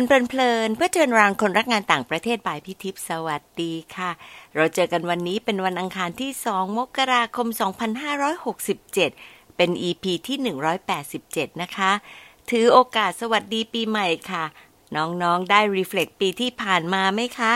[0.00, 4.10] นเพลินเพลินเพื่อเชิญรางคนรักงานต่างประเทศบ่ายพิทิพย์สวัสดีค่ะ
[4.56, 7.46] เราเจอกันวันนี้เป็นวันอังคารที่ 2 มกราคม
[8.32, 10.38] 2567 เป็น EP ที่
[10.98, 11.90] 187 นะคะ
[12.50, 14.44] ถือโอกาสสวัสดีปีใหม่ค่ะ
[14.96, 17.52] น้องๆ ได้รีเฟล็กปีที่ผ่านมาไหมคะ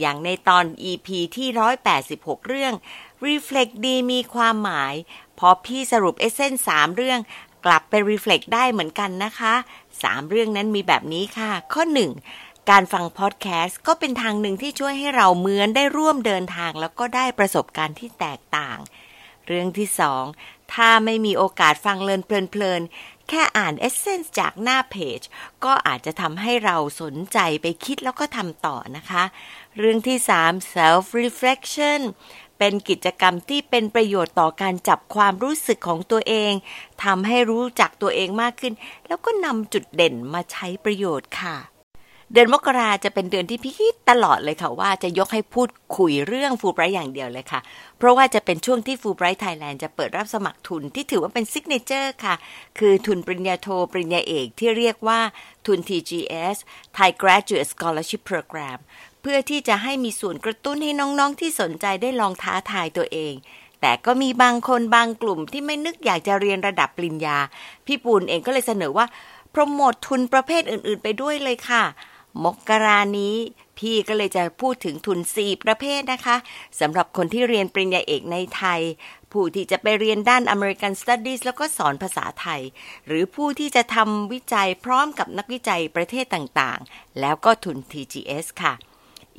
[0.00, 1.48] อย่างในตอน EP ที่
[1.98, 2.74] 186 เรื่อง
[3.26, 4.94] Reflect ดีมีความหมาย
[5.38, 7.20] พอพี่สรุปเอเซนสามเรื่อง
[7.64, 9.54] กลับไป Reflect ได้เหมือนกันนะคะ
[10.04, 12.12] สามเรื่องนั้นมีแบบนี้ค่ะ ข้อหนึ่ง
[12.70, 18.78] การฟังพอดแคสต์ก็เป็นทางหนึ่งที่ช่วยให้เราเหมือนได้ร่วมเดินทาง แล้วก็ได้ประสบการณ์ที่แตกต่าง
[19.46, 20.24] เรื่องที่สอง
[20.72, 25.20] ถ้าไม่มีโอกาสฟังเลินเพลินๆแค่อ่านเอเซนส์จากหน้าเพจ
[25.64, 29.24] ก็อาจจะทำให้เราสนใจไปคิดแล้วก็ทำต่อนะคะ
[29.78, 32.00] เรื่องที่สาม self reflection
[32.66, 36.52] เป็นกิจกรรมที่เป็นประโยชน์ต่อการจับความรู้สึกของตัวเอง
[37.04, 38.74] ทำให้รู้จักตัวเองมากขึ้น
[39.06, 41.56] แล้วก็นำจุดเด่นมาใช้ประโยชน์ค่ะ
[42.32, 47.60] เดือนมกราจะเป็นเดือนที่พี่คิดตลอดเลยค่ะว่าจะยกให้พูดคุยเรื่องฟูไบรท์อย่างเดียวเลยค่ะ
[47.98, 52.34] เพราะว่าจะเป็นช่วงที่ Fulbright Thailand จะเปิดรับสมัครทุนที่ถือว่าเป็น signature ค่ะ
[52.78, 55.20] คือทุนปริญญาโทปริญญาเอกที่เรียกว่า
[55.66, 56.56] ทุน TGS
[56.96, 58.78] Thai Graduate Scholarship Program
[59.26, 63.34] เพื่อที่จะให้มีส่วนกระตุ้นให้น้องๆที่สนใจได้ลองท้าทายตัวเอง
[63.80, 67.38] แต่ก็มีบางคนบางกลุ่มที่ไม่นึกอยากจะเรียนระดับปริญญา
[67.86, 69.06] พี่ปูนเองก็เลยเสนอว่า
[69.50, 71.84] โปรโมททุนประเภทอื่น ๆ ไปด้วยเลยค่ะ
[72.44, 73.36] มกรานี้
[73.78, 76.36] พี่ก็เลยจะพูดถึงทุน 4 ประเภทนะคะ
[76.80, 78.80] สำหรับคนที่เรียนปริญญาเอกในไทย
[79.32, 82.60] ผู้ที่จะไปเรียนด้าน American Studies แล้วก็สอนภาษาไทย
[83.06, 88.74] หรือผู้ที่จะทำวิจัยพร้อมกับนักวิจัยประเทศต่างๆ แล้วก็ทุน TGS ค่ะ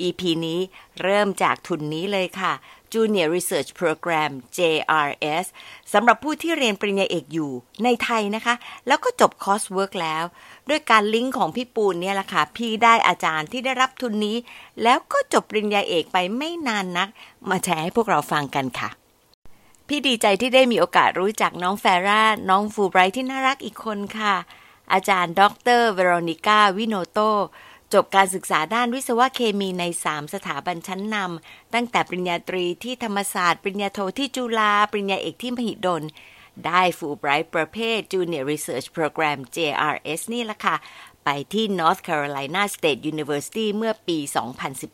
[0.02, 0.60] EP นี้
[1.02, 2.54] เริ่มจากทุนนี้เลยค่ะ
[2.94, 5.46] Junior Research Program JRS
[5.94, 7.52] สำหรับผู้ที่เรียนปริญญาเอกอยู่
[7.84, 8.56] ในไทยนะคะ
[8.88, 10.24] แล้วก็จบ coursework แล้ว
[10.70, 14.38] ด้วยการลิงก์ของพี่ปูนเนี่ยแหละค่ะ พี่ได้อาจารย์ที่ได้รับทุนนี้
[14.84, 17.10] แล้วก็จบปริญญาเอกไปไม่นานนัก
[17.50, 18.90] มาแชร์ให้พวกเราฟังกันค่ะ
[19.88, 24.36] พี่ดีใจที่ได้มีโอกาสรู้จักน้องแฟร่า น้องฟูไบรท์ที่น่ารักอีกคนค่ะ
[24.94, 25.42] อาจารย์ ด
[25.80, 27.20] รเวโรนิก้าวิโนโต
[27.96, 36.04] จบการศึกษาด้านวิศวเคมีใน 3 สถาบันชั้นนำตั้งแต่ปริญญาตรีที่ธรรมศาสตร์ ปริญญาโทที่จุฬาปริญญาเอกที่มหิดล
[36.66, 40.76] ได้ฟูไบรท์ประเภท Junior Research Program JRS นี่ละค่ะ
[41.24, 44.18] ไปที่ North Carolina State University เมื่อปี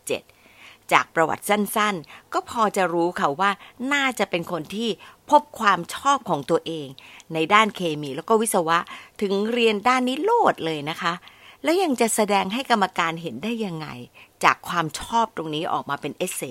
[0.08, 3.52] 2017 จากประวัติสั้นๆ ก็พอจะรู้ค่ะว่า
[3.94, 4.90] น่าจะเป็นคนที่
[5.30, 6.88] พบความชอบของตัวเอง
[7.34, 8.80] ในด้านเคมีแล้วก็วิศวะ
[9.22, 11.14] ถึงเรียนด้านนี้โลดเลยนะคะ
[11.64, 13.88] แล้วยังจะแสดงให้กรรมการเห็นได้ยังไง
[14.44, 16.42] จากความชอบตรงนี้ออกมาเป็นเอเซ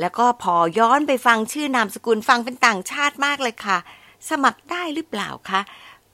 [0.00, 3.78] แล้วก็พอย้อนไปฟังชื่อนามสกุลฟังเป็นต่างชาติมากเลยค่ะ
[4.30, 5.60] สมัครได้หรือเปล่าคะ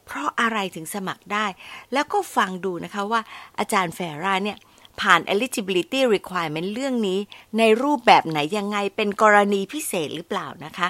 [0.07, 1.47] เพราะอะไรถึงสมัครได้
[1.93, 3.21] แล้วก็ฟังดูนะคะว่า
[3.59, 4.59] อาจารย์แฟราเนี่ย
[5.01, 7.19] ผ่าน eligibility requirement เรื่องนี้
[7.59, 10.89] ในรูปแบบไหนยังไงเป็นกรณีพิเศษหรือเปล่านะคะ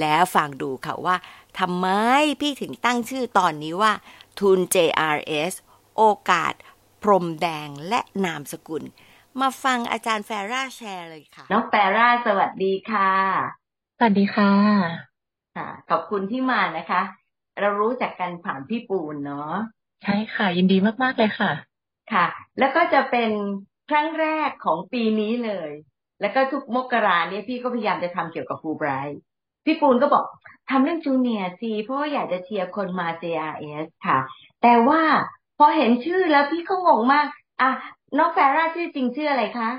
[0.00, 1.16] แล้วฟังดูค่ะว่า
[1.58, 1.86] ทำไม
[2.40, 3.92] พี่ถึงตั้งชื่อตอนนี้ว่า
[4.38, 5.52] ทุน JRS
[5.96, 6.54] โอกาส
[7.02, 8.84] พรมแดงและนามสกุล
[9.40, 13.12] มาฟังอาจารย์แฟร่าแชร์เลยค่ะ น้องแฟร่าสวัสดีค่ะ
[13.98, 14.52] สวัสดีค่ะ
[15.56, 17.02] ค่ะขอบคุณที่มานะคะ
[17.60, 19.54] เรารู้จักกันผ่านพี่ปูนเนาะ
[20.02, 21.52] ใช่ค่ะ ยินดีมากๆเลยค่ะ
[22.12, 22.26] ค่ะ
[22.58, 23.30] แล้วก็จะเป็น
[23.90, 25.70] ครั้งแรกของปีนี้เลย
[26.20, 29.20] แล้วก็ทุกมกราเนี่ยพี่ก็พยายามจะทำเกี่ยวกับฟูไบรท์
[29.64, 30.24] พี่ปูนก็บอก
[30.70, 34.18] ทำเรื่องจูเนียร์สิเพราะว่าอยากจะเชียร์คนมา JRS ค่ะ
[34.62, 35.02] แต่ว่า
[35.58, 37.26] พอเห็นชื่อแล้วพี่ก็งงมาก
[37.60, 37.70] อะ
[38.16, 39.70] น้องแฟร่าชื่อจริงชื่ออะไรคะ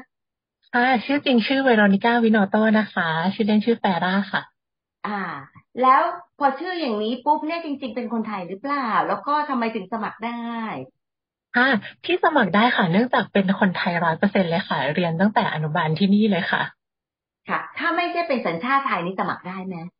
[0.74, 4.42] ค่ะชื่อจริงชื่อเวโรนิก้าวินโนโตนะคะ ชื่อเล่นชื่อแฟร่าค่ะ
[5.08, 5.22] อ่า
[5.82, 6.02] แล้ว
[6.40, 10.42] พอชื่ออย่างนี้ปุ๊บเนี่ยจริง ๆ เป็นคนไทยหรือเปล่า แล้วก็ทำไมถึงสมัครได้
[11.58, 11.70] ค่ะ
[12.06, 16.62] ที่สมัครได้ค่ะ เนื่องจากเป็นคนไทยร้อยเปอร์เซ็นต์เลยค่ะ เรียนตั้งแต่อนุบาลที่นี่เลยค่ะ
[17.50, 19.97] ค่ะ ถ้าไม่ใช่เป็นสัญชาติไทยนี่สมัครได้ไหมจ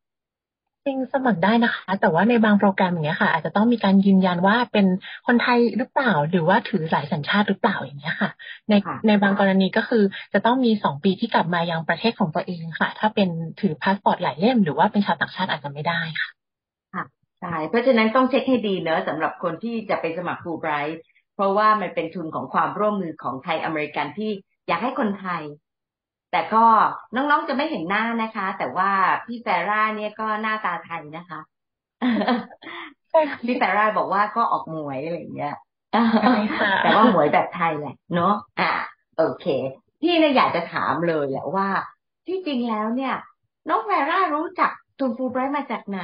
[0.88, 4.86] ริงสมัครได้นะคะ แต่ว่าในบางโปรแกรมอย่างเงี้ยค่ะ อาจจะต้องมีการยืนยันว่าเป็น
[5.26, 8.30] คนไทยหรือเปล่า หรือว่าถือหลายสัญชาติหรือเปล่าอย่างเงี้ยค่ะ
[8.68, 8.74] ใน
[9.06, 13.28] ในบางกรณีก็คือจะต้องมีสองปีที่กลับมายังประเทศของตัวเองค่ะ ถ้าเป็น
[13.60, 16.30] ถือพาสปอร์ตหลายเล่มหรือว่าเป็นชาวต่างชาติอาจจะไม่ได้ค่ะ
[16.94, 17.04] ค่ะ
[17.40, 21.00] ใช่เพราะฉะนั้นต้องเช็คให้ดีเนอะสำหรับคนที่จะไปสมัครฟูไบรท์
[21.34, 24.30] เพราะว่ามันเป็นทุนของความร่วมมือของไทยอเมริกันที่
[24.68, 25.42] อยากให้คนไทย
[26.32, 26.64] แต่ก็
[27.14, 28.90] น้องๆจะไม่เห็นหน้านะคะ แต่ว่า
[29.26, 31.40] พี่แฟร่าเนี่ยก็หน้าตาไทยนะคะ
[33.46, 35.54] พี่แฟร่าบอกว่าก็ออกหมวยอะไรอย่างเงี้ย
[36.82, 38.72] แต่ว่าหมวยแบบไทยแหละเนาะอ่า
[39.16, 39.46] โอเค
[40.02, 41.68] พี่เนี่ยอยากจะถามเลยแหละว่า
[42.26, 43.14] ที่จริงแล้วเนี่ย
[43.68, 46.02] น้องแฟร่ารู้จักทุนฟูไบรท์มาจากไหน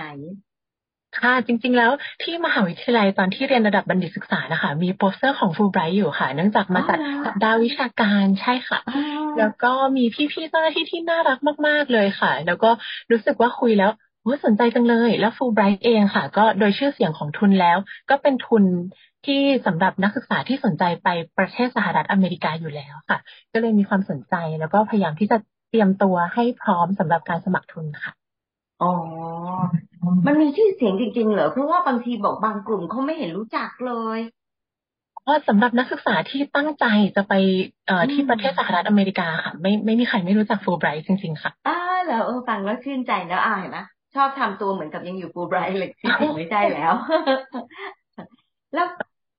[1.20, 1.90] ค่ะจริง ๆ แล้ว
[2.22, 8.78] ที่มหาวิทยาลัยตอนที่เรียนระดับบัณฑิตศึกษานะคะ มีโปสเตอร์ของฟูไบรท์อยู่ค่ะ เนื่องจากมาจัดสัปดาห์วิชาการใช่ค่ะ
[9.38, 12.70] แล้วก็มีพี่ๆเจ้าหน้าที่ที่น่ารักมาก ๆ เลยค่ะ แล้วก็
[13.10, 13.90] รู้สึกว่าคุยแล้ว
[14.26, 17.78] ว่าสนใจจังเลย แล้วฟูไบรท์เองค่ะ ก็โดยชื่อเสียงของทุนแล้ว
[18.10, 18.64] ก็เป็นทุน
[19.26, 21.08] ที่สำหรับนักศึกษาที่สนใจไป
[21.38, 23.18] ประเทศสหรัฐอเมริกาอยู่แล้วค่ะ
[23.52, 25.36] ก็เลยมีความสนใจแล้วก็พยายามที่จะ
[25.70, 28.12] เตรียมตัวให้พร้อมสำหรับการสมัครทุนค่ะ
[28.84, 28.92] อ๋อ
[30.26, 34.18] มันมีชื่อเสียงจริง ๆ เหรอ เพราะว่าบางทีบอกบางกลุ่มเขาไม่เห็นรู้จักเลย
[35.22, 36.84] เพราะสำหรับนักศึกษาที่ตั้งใจ
[37.16, 37.32] จะไป
[37.86, 43.78] เอ่อที่ประเทศสหรัฐอเมริกาค่ะ ไม่ไม่มีใครไม่รู้จักฟูไบรท์จริง ๆ ค่ะอ้าเหรอเออฟังแล้วชื่นใจแล้วอ่าเห็นไหม
[44.14, 46.92] ชอบทำตัวเหมือนกับยังอยู่ฟูไบรท์เลยที่จริงไม่ใช่แล้ว
[48.74, 48.86] แล้ว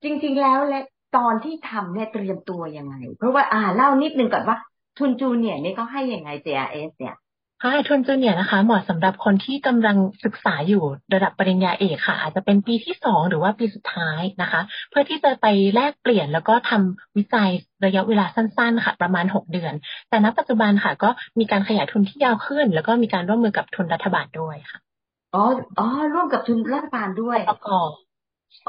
[0.04, 0.80] จริง ๆ แล้วและ
[1.18, 4.58] ตอนที่ทำเนี่ยเตรียมตัวยังไง เพราะว่าอ่าเล่านิดนึงก่อนว่า
[4.98, 7.16] ทุนจูเนียนี่เขาให้ยังไง JRS เนี่ย
[7.62, 17.50] ค่ะทุนจูเนียนะคะ เหมาะสำหรับคนที่กำลังศึกษาอยู่ระดับปริญญาเอกค่ะ อาจจะเป็นปีที่สองหรือว่าปีสุดท้ายนะคะ เพื่อที่จะไปแลกเปลี่ยนแล้วก็ทำวิจัย
[17.86, 19.74] ระยะเวลาสั้นๆ ค่ะ ประมาณหกเดือน
[20.10, 21.10] แต่ณปัจจุบันค่ะ ก็
[21.40, 24.80] มีการขยายทุนที่ยาวขึ้น แล้วก็มีการร่วมมือกับทุนรัฐบาลด้วยค่ะ
[25.36, 25.44] อ๋อ
[25.80, 27.72] อ๋อร่วมกับทุนรัฐบาลด้วยปก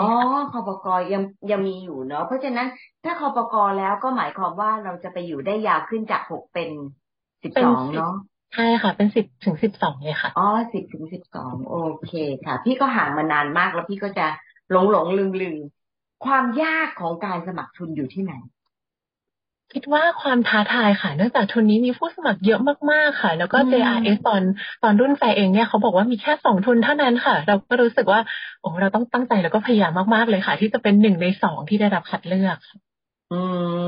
[0.00, 0.08] อ๋อ
[0.52, 2.68] คอปกยังยังมีอยู่เนาะเพราะฉะนั้น
[3.04, 6.70] ถ้าคอปกแล้วก็หมายความว่าเราจะไปอยู่ได้ยาวขึ้นจากหกเป็น
[7.42, 8.14] สิบสองเนาะ
[8.52, 12.10] ใช่ค่ะ เป็นสิบถึงสิบสองเลยค่ะ อ๋อสิบถึงสิบสองโอเค
[12.44, 14.26] ค่ะ พี่ก็ห่างมานานมากแล้วพี่ก็จะ
[14.70, 15.58] หลงหลงลืมลืม
[16.24, 18.32] ความยากของการสมัครทุนอยู่ที่ไหน
[19.72, 22.60] คิดว่าความท้าทายค่ะ เนื่องจากทุนนี้มีผู้สมัครเยอะ
[22.90, 24.42] มากๆค่ะ แล้วก็ JRS ตอน
[24.82, 28.20] ตอนรุ่นแฟเองเนี่ยเขาบอกว่ามีแค่สองทุนเท่านั้นค่ะ เราก็รู้สึกว่า
[28.60, 32.56] โอ้เราต้องตั้งใจแล้วก็พยายามมากๆเลยค่ะ ที่จะเป็นหนึ่งในสองที่ได้รับคัดเลือก
[33.30, 33.34] อื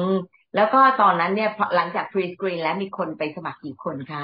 [0.09, 0.11] ม
[0.55, 4.23] แล้วก็ตอนนั้นเนี่ยหลังจากฟรีสกรีนแล้วมีคนไปสมัครกี่คนคะ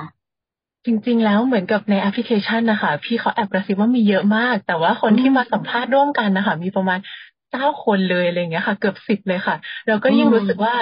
[0.87, 6.99] จริง ๆ แล้วเหมือนกับในแอปพลิเคชันนะคะ พี่เขาแอบกระซิบว่ามีเยอะมาก แต่ว่าคนที่มาสัมภาษณ์ร่วมกันนะคะ มีประมาณ
[7.53, 9.57] เก้าคนเลยอะไรเงี้ยค่ะ เกือบสิบเลยค่ะ
[9.89, 10.75] เราก็ยิ่งรู้สึกว่า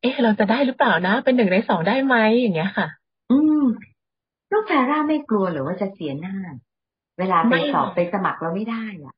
[0.00, 2.86] เอ๊ะ เราจะได้หรือเปล่านะ เป็นหนึ่งในสองได้ไหมอย่างเงี้ยค่ะ
[3.30, 3.62] อืม
[4.52, 6.36] ลูกแพร่าไม่กลัวหรือว่าจะเสียหน้า
[7.18, 9.14] เวลาไปสอบไปสมัครเราไม่ได้อะ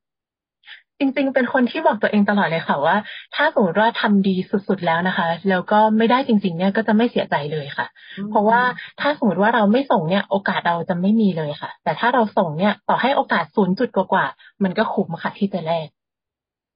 [0.99, 2.95] จริงๆ เป็นคนที่บอกตัวเองตลอดเลยค่ะว่า
[3.35, 7.87] ถ้าสมมติว่าทำดีสุดๆแล้วนะคะ แล้วก็ไม่ได้จริง ๆ เนี่ยก็จะไม่เสียใจเลยค่ะ
[8.29, 8.61] เพราะว่า
[8.99, 15.87] ถ้าสมมติว่าเราไม่ส่งเนี่ย โอกาสเราจะไม่มีเลยค่ะ แต่ถ้าเราส่งเนี่ยต่อให้โอกาสศูนย์จุดกว่าๆมันก็คุ้มค่ะที่จะแลก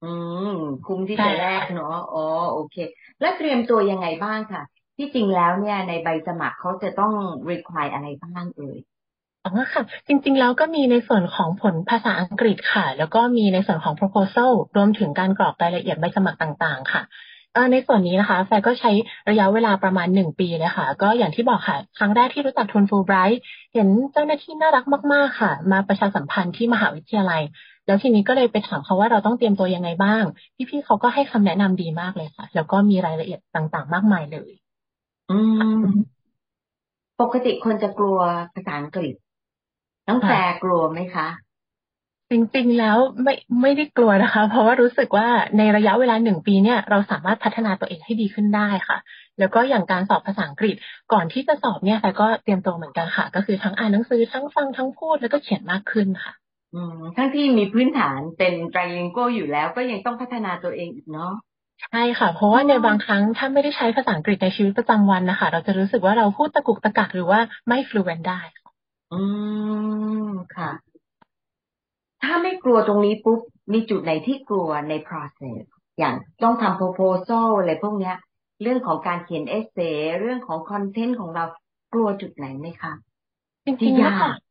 [0.02, 0.06] อื
[0.46, 0.48] ม
[0.84, 2.20] คุ้มที่จะแลกเนาะอ๋อ
[2.52, 2.76] โอเค
[3.20, 4.62] แล้วเตรียมตัวยังไงบ้างค่ะ
[4.98, 7.12] ที่จริงแล้วเนี่ยในใบสมัครเขาจะต้อง
[7.50, 8.78] require อะไรบ้างเอ่ย
[9.46, 17.02] อ๋อค่ะ จริงๆ แล้วก็มีในส่วนของผลภาษาอังกฤษค่ะ แล้วก็มีในส่วนของ proposal รวมถึงการกรอกรายละเอียดใบสมัครต่างๆ ค่ะ
[17.72, 18.92] ในส่วนนี้นะคะแฟก็ใช้
[19.30, 23.42] ระยะเวลาประมาณหนึ่งปีเลยค่ะ ก็อย่างที่บอกค่ะ ครั้งแรกที่รู้จักทุนฟูไบรท์
[23.74, 27.42] เห็นเจ้าหน้าที่น่ารักมาก ๆ ค่ะ มาประชาสัมพันธ์ที่มหาวิทยาลัย
[27.86, 30.24] แล้วทีนี้ก็เลยไปถามเขาว่าเราต้องเตรียมตัวยังไงบ้าง
[30.70, 34.52] พี่ๆเขาก็ให้คำแนะนำดีมากเลยค่ะ แล้วก็มีรายละเอียดต่างๆ มากมายเลย
[35.30, 35.38] อื
[35.78, 35.82] ม
[37.22, 38.20] ปกติคนจะกลัว
[38.54, 39.14] ภาษาอังกฤษ
[40.12, 41.28] น้องแฟร์กลัวไหมคะ
[42.32, 45.28] จริงๆแล้วไม่ไม่ได้กลัวนะคะ เพราะว่ารู้สึกว่า
[45.58, 48.98] ในระยะเวลาหนึ่งปีเนี่ยเราสามารถพัฒนาตัวเองให้ดีขึ้นได้ค่ะ
[49.40, 50.76] แล้วก็อย่างการสอบภาษาอังกฤษ
[51.14, 56.34] ก่อนที่จะสอบเนี่ยแฟก็เตรียมตัวเหมือนกันค่ะ ก็คือทั้งอ่านหนังสือทั้งฟังทั้งพูดแล้วก็เขียนมากขึ้นค่ะ
[56.74, 61.34] อืมทั้งที่มีพื้นฐานเป็นไตรลิงโกอยู่แล้วก็ยังต้องพัฒนาตัวเองอีกเนาะ
[61.82, 68.42] ใช่ค่ะ เพราะว่าในบางครั้งถ้าไม่ได้ใช้ภาษาอังกฤษในชีวิตประจำวันนะคะเราจะรู้สึกว่าเราพูดตะกุกตะกักหรือว่าไม่ฟลูเอนได้
[69.12, 69.16] อื
[70.26, 70.70] มค่ะ
[72.24, 73.40] ถ้าไม่กลัวตรงนี้ปุ๊บ
[73.74, 75.62] มีจุดไหนที่กลัวใน process
[75.98, 78.16] อย่างต้องทำ proposal อะไรพวกเนี้ย
[78.62, 79.78] เรื่องของการเขียนเอเซ
[80.20, 81.46] เรื่องของคอนเทนต์ของเรา
[81.94, 82.94] กลัวจุดไหนไหมคะ
[83.66, 84.51] จริงๆแล้วค่ะอ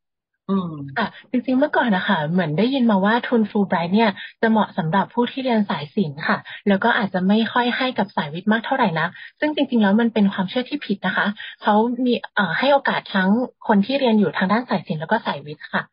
[0.65, 0.67] ม
[0.97, 4.09] ค่ะจริงๆเมื่อก่อนนะคะเหมือนได้ยินมาว่าทุนฟูไบรท์เนี่ย
[4.41, 9.07] จะเหมาะสำหรับผู้ที่เรียนสายศิลป์ค่ะ แล้วก็อาจจะไม่ค่อยให้กับสายวิทย์มากเท่าไหร่นะ
[9.39, 11.27] ซึ่งจริง ๆ แล้วมันเป็นความเชื่อที่ผิดนะคะ
[11.63, 13.29] เขามีเอ่อให้โอกาสทั้ง
[13.67, 15.83] คนที่เรียนอยู่ทางด้านสายศิลป์แล้วก็สายวิทย์ค่ะ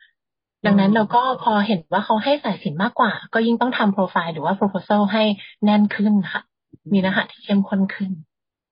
[0.67, 5.23] ดังนั้นเราก็พอเห็นว่าเขาให้สายศิลป์มากกว่า ก็ยิ่งต้องทำโปรไฟล์หรือว่า proposal ให้
[5.65, 6.41] แน่นขึ้นค่ะ
[6.93, 8.11] มีนะคะที่เข้มข้นขึ้น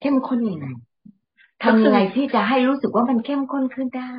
[0.00, 0.66] เข้มข้นยังไง
[1.62, 4.14] ทำยังไงที่จะให้รู้สึกว่ามันเข้มข้นขึ้นได้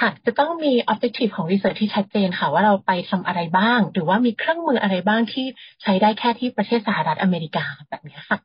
[0.00, 5.46] ค่ะจะต้องมี objective ของ research ที่ชัดเจนค่ะ ว่าเราไปทำอะไรบ้าง หรือว่ามีเครื่องมืออะไรบ้างที่
[5.82, 8.38] ใช้ได้แค่ที่ประเทศสหรัฐอเมริกาแบบนี้ค่ะ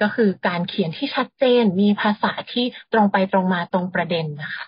[0.00, 4.66] ก็คือการเขียนที่ชัดเจนมีภาษาที่ตรงไปตรงมาตรงประเด็นนะคะ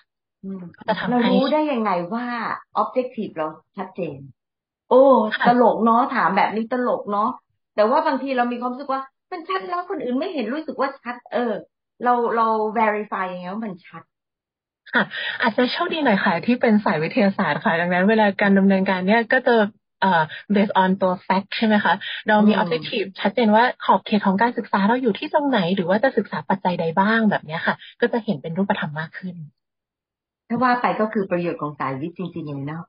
[0.88, 2.26] จะทำให้เรารู้ได้ยังไงว่า
[2.82, 4.18] objective เราชัดเจน
[4.90, 5.02] โอ้
[5.48, 7.30] ตลกเนาะถามแบบนี้ตลกเนาะ
[7.74, 11.52] แต่ว่าบางทีเรามีความรู้สึกว่า มันชัดแล้วคนอื่นไม่เห็นรู้สึกว่าชัด เออ
[12.04, 12.46] เราเรา
[12.78, 14.02] verify ยังไงว่ามันชัด
[14.94, 15.04] ค่ะ
[15.42, 19.54] อาจจะโชคดีหน่อยค่ะที่เป็นสายวิทยาศาสตร์ค่ะ ดังนั้นเวลาการดำเนินการเนี่ยก็จะ
[20.00, 20.22] เอ่อ
[20.54, 21.94] based on ตัว fact ใช่ไหมคะ
[22.28, 29.34] เรามี objective ชัดเจนว่าขอบเขตของการศึกษาเราอยู่ที่ตรงไหน หรือว่าจะศึกษาปัจจัยใดบ้างแบบนี้ค่ะ ก็จะเห็นเป็นรูปธรรมมากขึ้น
[30.49, 32.84] ถ้าว่าไปก็คือประโยชน์ของสายวิทย์จริงๆเลยเนาะ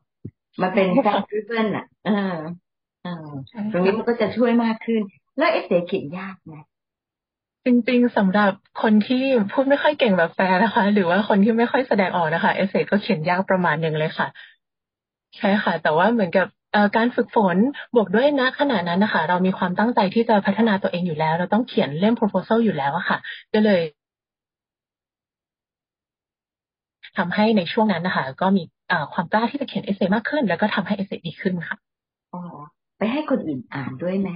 [0.62, 2.38] มันเป็น fact driven อะเออ
[3.03, 3.27] เออ
[3.72, 5.01] ตรงนี้มันก็จะช่วยมากขึ้น
[5.38, 6.55] แล้ว essay เขียนยากไหม
[7.65, 8.51] จริงๆสำหรับ
[8.82, 14.27] คนที่พูดไม่ค่อยเก่งแบบแฟร์นะคะ หรือว่าคนที่ไม่ค่อยแสดงออกนะคะ essay ก็เขียนยากประมาณหนึ่งเลยค่ะ
[15.38, 16.48] ใช่ค่ะ แต่ว่าเหมือนกับ
[16.96, 17.58] การฝึกฝน
[17.96, 23.17] บวกด้วยนะขณะนั้นนะคะ เรามีความตั้งใจที่จะพัฒนาตัวเองอยู่แล้ว เราต้องเขียนเล่ม proposal อยู่แล้วอะค่ะ
[23.53, 23.82] ก็เลย
[27.17, 28.63] ทำให้ในช่วงนั้นนะคะ ก็มี
[29.13, 31.77] ความกล้าที่จะเขียนเอเซมากขึ้น แล้วก็ทำให้เอเซดีขึ้นค่ะ
[32.34, 32.41] อ๋อ
[32.98, 34.29] ไปให้คนอื่นอ่านด้วยไหม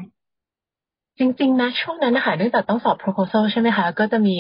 [1.20, 4.36] จริงๆนะช่วงนั้นนะคะเนื่องจากต้องสอบ proposal ใช่ไหมคะ ก็จะมี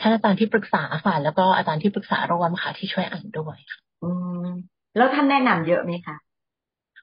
[0.00, 4.10] ท่านอาจารย์ที่ปรึกษาค่ะ แล้วก็อาจารย์ที่ปรึกษารวมค่ะ ที่ช่วยอ่านด้วยค่ะอื
[4.44, 4.46] ม
[4.96, 6.16] แล้วท่านแนะนำเยอะไหมคะ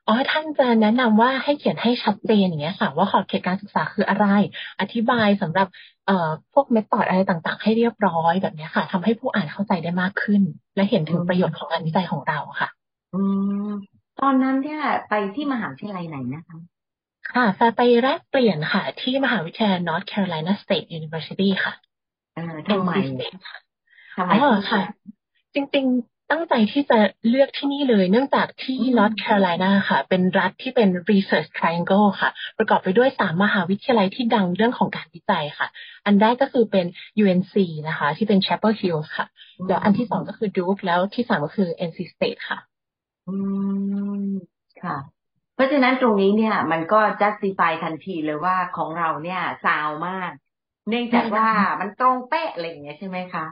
[0.08, 4.26] อ๋อท่านจะแนะนำว่าให้เขียนให้ชัดเจนอย่างเงี้ยค่ะ ว่าขอบเขตการศึกษาคืออะไร
[4.80, 5.68] อธิบายสำหรับ
[6.06, 10.42] เอ่อพวกเมธอดอะไรต่างๆ ให้เรียบร้อยแบบนี้ค่ะทำให้ผู้อ่านเข้าใจได้มากขึ้น
[10.76, 12.70] และเห็นถึงประโยชน์ของงานวิจัยของเราค่ะ
[13.14, 13.22] อื
[13.68, 13.70] ม
[14.20, 16.58] ตอนนั้นเนี่ยไปที่มหาวิทยาลัยไหนนะคะ
[17.34, 21.74] ค่ะแฟไปแลกเปลี่ยนค่ะ ที่มหาวิทยาลัย North Carolina State University ค่ะ
[22.38, 22.92] อ่าทำไม
[24.16, 24.82] ทำไมอ๋อค่ะ
[25.54, 35.68] จริง ๆ ตั้งใจที่จะเลือกที่นี่เลย เนื่องจากที่ North Carolina ค่ะ เป็นรัฐที่เป็น Research Triangle ค่ะ ประกอบไปด้วยสามมหาวิทยาลัยที่ดังเรื่องของการวิจัยค่ะ
[36.06, 36.86] อันแรกก็คือเป็น
[37.24, 37.56] UNC
[37.88, 39.26] นะคะ ที่เป็น Chapel Hill ค่ะ
[39.68, 42.60] แล้วอันที่สองก็คือ Duke แล้วที่สามก็คือ NC State ค่ะ
[43.28, 43.36] อื
[44.22, 44.24] ม
[44.84, 44.98] ค่ะ
[45.60, 50.32] เพราะฉะนั้นตรงนี้เนี่ย มันก็ justify ทันทีเลยว่าของเราเนี่ยซาวมาก
[50.90, 51.48] เนื่องจากว่า
[51.80, 53.46] มันตรงเป๊ะอะไรอย่างเงี้ยใช่ไหมคะ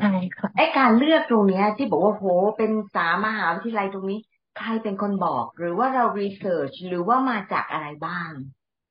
[0.00, 2.24] ใช่ค่ะไอการเลือกตรงเนี้ย ที่บอกว่าโห
[2.56, 4.20] เป็นสามหาวิทยาลัยตรงนี้
[4.58, 8.30] ใครเป็นคนบอก หรือว่าเรา research หรือว่ามาจากอะไรบ้าง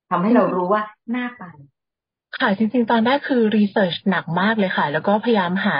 [0.09, 0.81] ทำให้เรารู้ว่า
[1.15, 1.43] น่าไป
[2.39, 5.75] ค่ะจริงๆ ตอนแรกคือ research หนักมากเลยค่ะ แล้วก็พยายามหา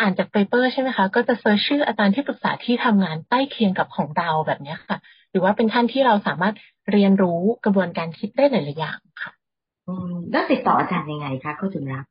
[0.00, 6.54] อ่านจาก paper ใช่ไหมคะ ก็จะ search ชื่ออาจารย์ที่ปรึกษาที่ทำงานใกล้เคียงกับของเราแบบนี้ค่ะห รือว่าเป็นท่านที่เราสามารถ
[6.92, 9.32] เรียนรู้กระบวนการคิดได้หลายๆอย่างค่ะ
[9.86, 12.04] อืมแล้วติดต่ออาจารย์ยังไงคะเขาถึงรับ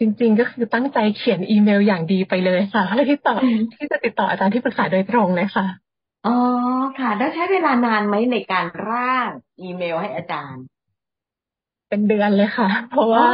[0.00, 3.34] จริง ๆ ก็คือตั้งใจเขียนอีเมลอย่างดีไปเลยค่ะเพื่อที่ต่อ
[3.78, 5.66] ที่จะติดต่ออาจารย์ที่ปรึกษาโดยตรงเลยค่ะ
[6.26, 6.36] อ๋อ
[6.98, 9.28] ค่ะ แล้วใช้เวลานานไหมในการร่าง
[9.60, 10.64] อีเมลให้อาจารย์
[11.88, 13.26] เป็นเดือนเลยค่ะ เพราะว่า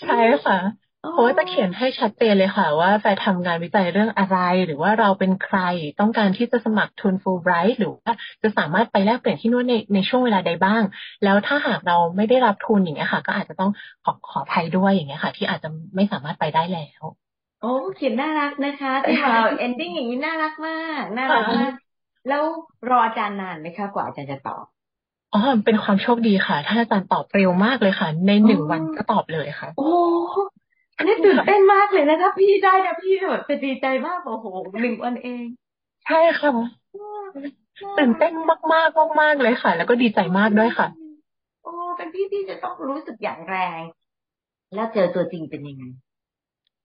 [0.00, 0.58] ใช่ค่ะ
[1.10, 4.36] เพราะว่าจะเขียนให้ชัดเจนเลยค่ะว่าแฟร์ทำงานวิจัยเรื่องอะไร
[4.66, 5.58] หรือว่าเราเป็นใคร
[6.00, 10.82] ต้องการที่จะสมัครทุนฟูลไบรท์หรือว่าจะสามารถไปแลกเปลี่ยนที่นู่นในในช่วงเวลาใดบ้าง
[11.24, 13.70] แล้วถ้าหากเราไม่ได้รับทุนอย่างเงี้ยค่ะ ก็อาจจะต้อง
[14.04, 17.02] ขอขอภัยด้วยอย่างเงี้ยค่ะ ที่อาจจะไม่สามารถไปได้แล้ว
[17.60, 21.72] โอ้เขียนน่ารักนะคะที่เราเอนดิ้งอย่างนี้น่ารักมากน่ารักมาก
[22.26, 22.44] แล้ว
[22.88, 24.64] รออาจารย์นานไหมคะกว่าอาจารย์จะตอบ
[25.32, 29.82] อ๋อเป็นความโชคดีค่ะท่านอาจารย์ตอบเร็วมากเลยค่ะ ในหนึ่งวันก็ตอบเลยค่ะ โอ้
[30.54, 30.55] อั
[31.02, 34.46] นนี้ตื่นเต้นมากเลยนะถ้าพี่ได้นะพี่แบบจะดีใจมากโอ้โห
[34.80, 35.44] หนึ่งวันเอง
[36.06, 36.50] ใช่ค่ะ
[37.98, 40.88] ตื่นเต้นมากมากมากเลยค่ะ แล้วก็ดีใจมากด้วยค่ะ
[41.62, 43.80] โอ้เป็นพี่พี่จะต้องรู้สึกอย่างแรง
[44.74, 45.84] แล้วเจอตัวจริงเป็นยังไง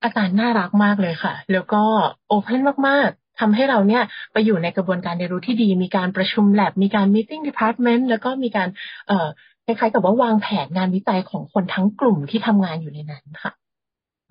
[0.03, 1.83] อาจารย์น่ารักมากเลยค่ะ แล้วก็
[2.27, 4.03] open มาก ๆทำให้เราเนี่ย
[4.33, 8.69] ไปอยู่ในกระบวนการเรียนรู้ที่ดี มีการประชุมแลบมีการ meeting department แล้วก็มีการ
[9.07, 9.27] เอ่อ
[9.65, 13.51] คล้ายๆกับว่าวางแผนงานวิจัยของคนทั้งกลุ่มที่ทำงานอยู่ในนั้นค่ะ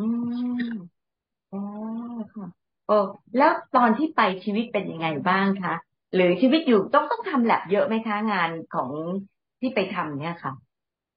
[0.01, 0.07] อื
[0.61, 0.71] ม
[1.53, 1.59] อ๋อ
[2.35, 2.47] ค่ะ
[2.87, 2.93] โอ้
[3.37, 5.75] แล้วตอนที่ไปชีวิตเป็นยังไงบ้างคะ
[6.15, 8.93] หรือชีวิตอยู่ต้องต้องทำแลบเยอะไหมคะงานของ
[9.61, 10.53] ที่ไปทำเนี่ยค่ะ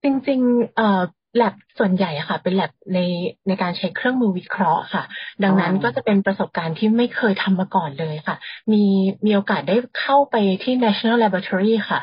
[0.04, 1.02] จริงๆ เอ่อ
[1.36, 3.00] แลบส่วนใหญ่อะค่ะ เป็นแลบใน
[3.48, 5.04] ในการใช้เครื่องมือวิเคราะห์ค่ะ
[5.44, 8.36] ดังนั้นก็จะเป็นประสบการณ์ที่ไม่เคยทำมาก่อนเลยค่ะ
[8.74, 8.84] มี
[9.26, 12.02] มีโอกาสได้เข้าไปที่ National Laboratory ค่ะ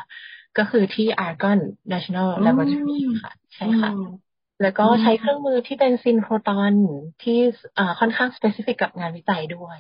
[0.59, 3.91] ก็คือที่ Argonne National Laboratory ค่ะ ใช่ค่ะ
[4.63, 6.73] แล้วก็ใช้เครื่องมือที่เป็นซินโครตอน
[7.23, 7.39] ที่
[8.01, 9.79] ค่อนข้าง specific กับงานวิจัยด้วย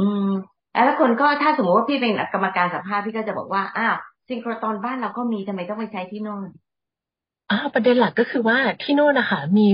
[0.00, 0.30] อืม
[0.72, 3.96] แล้วคนก็ถ้าสมมติว่าพี่เป็นกรรมการสัมภาษณ์พี่ก็จะบอกว่าอ้าว
[4.28, 6.48] ซินโครตรอนบ้านเราก็มีทำไมต้องไปใช้ที่โน่น
[7.50, 9.66] อ่าประเด็นหลักก็คือว่าที่โน่นนะคะมี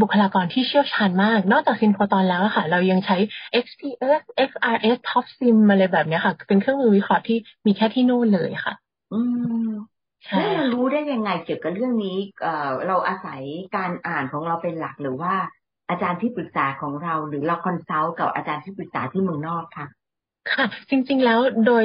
[0.00, 3.16] บุคลากรที่เชี่ยวชาญมาก นอกจากซินโครตรอนแล้วค่ะ เรายังใช้
[3.64, 8.74] XPS XRS ToF-SIMS อะไรแบบนี้ค่ะ เป็นเครื่องมือวิเคราะห์ที่มีแค่ที่โน่นเลยค่ะ
[9.12, 9.20] อื
[9.67, 9.67] ม
[10.36, 13.42] แล้วเรารู้ได้ยังไงเกี่ยวกับเรื่องนี้เอ่อเราอาศัย
[13.76, 15.34] การอ่านของเราเป็นหลักหรือว่า
[15.90, 19.86] อาจารย์ที่ปรึกษาของเรา หรือเรา consult กับอาจารย์ที่ปรึกษาที่เมืองนอกค่ะ
[20.50, 21.84] ค่ะ จริง ๆ แล้วโดย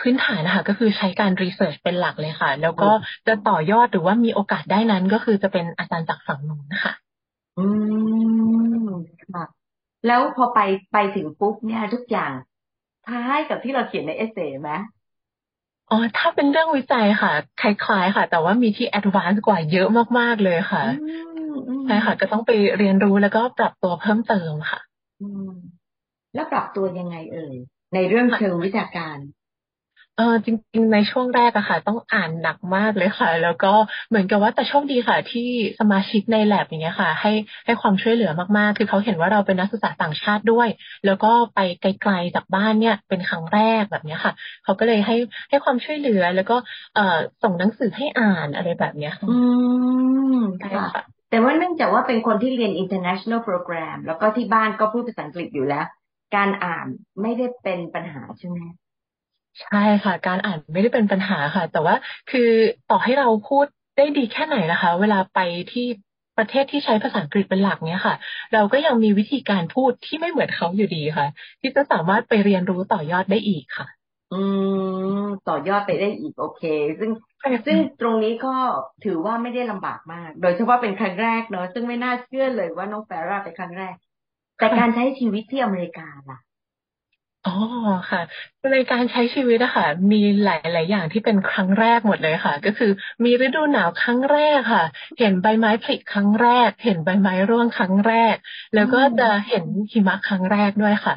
[0.00, 2.90] พื้นฐานนะคะก็คือใช้การ research เป็นหลักเลยค่ะ แล้วก็
[3.26, 6.92] จะต่อยอดหรือว่ามีโอกาสได้นั้นก็คือจะเป็นอาจารย์จากฝั่งนู้นนะคะ
[7.58, 7.66] อื
[8.90, 8.90] ม
[9.34, 9.44] ค่ะ
[10.06, 10.60] แล้วพอไป
[10.92, 12.32] ไปถึงปุ๊บเนี่ยทุกอย่าง
[13.06, 14.72] คล้ายกับที่เราเขียนใน essay ไหม
[15.90, 20.84] อ๋อถ้าเป็นเรื่องวิจัยค่ะ คล้ายๆค่ะ แต่ว่ามีที่แอดวานซ์กว่าเยอะมากๆเลยค่ะ
[21.86, 24.80] ใช่ค่ะ ก็ต้องไปเรียนรู้แล้วก็ปรับตัวเพิ่มเติมค่ะ
[26.34, 27.56] แล้วปรับตัวยังไงเอ่ย
[27.94, 29.16] ในเรื่องเชิงวิชาการ
[30.20, 33.72] เออจริง ๆ ในช่วงแรกอะค่ะ ต้องอ่านหนักมากเลยค่ะ แล้วก็
[34.08, 35.48] เหมือนกับว่าแต่โชคดีค่ะ ที่
[35.80, 37.32] สมาชิกในแลบอย่างเงี้ยค่ะ ให้
[37.66, 40.68] ให้ความช่วยเหลือมากๆ คือเขาเห็นว่าเราเป็นนักศึกษาต่างชาติด้วย
[41.04, 44.32] แล้วก็ไปไกลๆจากบ้านเนี่ย เป็นครั้งแรกแบบเนี้ยค่ะ
[44.64, 45.16] เขาก็เลยให้
[45.50, 46.56] ให้ความช่วยเหลือ แล้วก็
[46.94, 49.36] เอ่อส่งหนังสือให้อ่านอะไรแบบเนี้ยค่ะอื
[50.34, 50.86] มค่ะ
[51.30, 55.86] แต่ว่าเนื่องจากว่าเป็นคนที่เรียน international program แล้วก็ที่บ้านก็พูดภาษาอังกฤษอยู่แล้ว
[56.36, 56.86] การอ่าน
[57.22, 58.58] ไม่ได้เป็นปัญหาใช่ไหม
[59.58, 61.94] ใช่ค่ะ การอ่านไม่ได้เป็นปัญหาค่ะ แต่ว่า
[62.28, 62.50] คือ
[62.90, 63.66] ต่อให้เราพูด
[63.96, 65.38] ได้ดีแค่ไหนนะคะ เวลาไป
[65.72, 65.86] ที่
[66.36, 68.14] ประเทศที่ใช้ภาษาอังกฤษเป็นหลักเนี้ยค่ะ
[68.52, 71.26] เราก็ยังมีวิธีการพูดที่ไม่เหมือนเขาอยู่ดีค่ะ
[71.60, 73.86] ที่จะสามารถไปเรียนรู้ต่อยอดได้อีกค่ะ
[74.32, 74.40] อื
[75.20, 76.62] มต่อยอดไปได้อีกโอเค
[76.98, 77.10] ซึ่ง
[77.66, 78.54] ซึ่งตรงนี้ก็
[79.04, 83.94] ถือว่าไม่ได้ลำบากมาก โดยเฉพาะเป็นครั้งแรกเนอะซึ่งไม่น่าเชื่อเลยว่าน้องแฟร่าเป็นครั้งแรก
[84.58, 86.38] แต่การใช้ชีวิตที่อเมริกาล่ะ
[87.44, 87.52] อ๋อ
[88.10, 88.20] ค่ะ
[88.72, 92.90] ในการใช้ชีวิตอะค่ะ มีหลาย ๆ อย่างที่เป็นครั้งแรกหมดเลยค่ะ ก็คือ
[93.24, 94.84] มีฤดูหนาวครั้งแรกค่ะ
[95.18, 98.36] เห็นใบไม้ผลิครั้งแรก เห็นใบไม้ร่วงครั้งแรก
[98.74, 101.14] แล้วก็จะเห็นหิมะครั้งแรกด้วยค่ะ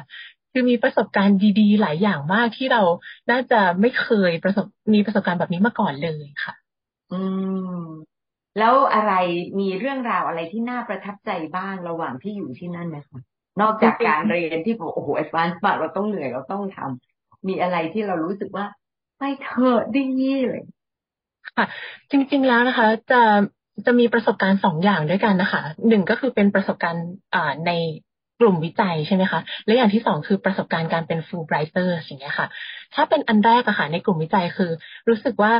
[0.52, 2.82] คือมีประสบการณ์ดีๆ หลายอย่างมากที่เรา
[3.30, 6.54] น่าจะไม่เคยประสบมีประสบการณ์แบบนี้มาก่อนเลยค่ะ
[7.10, 7.14] อื
[7.46, 7.80] ม
[8.58, 9.10] แล้วอะไร
[9.60, 13.20] มีเรื่องราวอะไรที่น่าประทับใจบ้างระหว่างที่อยู่ที่นั่นไหมคะ
[13.60, 18.66] นอกจากการเรียนที่บอกโอ้โหแอดวานซ์มากเราต้องเหนื่อยเราต้องทำมีอะไรที่เรารู้สึกว่า
[19.18, 20.04] ไปเถอะดี
[20.46, 20.62] เลย
[21.56, 21.64] ค่ะ
[22.10, 23.22] จริง ๆแล้วนะคะ จะ
[23.86, 27.72] จะมีประสบการณ์สองอย่างด้วยกันนะคะหนึ่งก็คือเป็นประสบการณ์อ่าใน
[28.40, 32.46] กลุ่มวิจัยใช่ไหมคะ และอย่างที่สองคือประสบการณ์การเป็นฟูลไบรเตอร์อย่างเงี้ยค่ะ
[32.94, 34.70] ถ้าเป็นอันแรกอะค่ะในกลุ่มวิจัยคือ
[35.08, 35.52] รู้สึกว่า